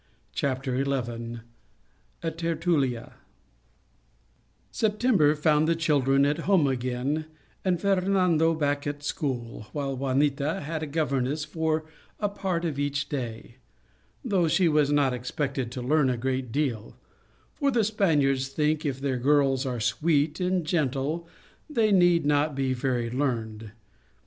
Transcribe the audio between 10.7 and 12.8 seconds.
a governess for a part of